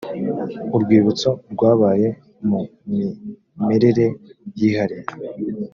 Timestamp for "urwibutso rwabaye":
0.75-2.07